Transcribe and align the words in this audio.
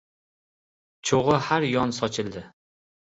Cho’g’i 1.09 1.37
har 1.49 1.67
yon 1.75 1.95
sochildi. 1.99 2.47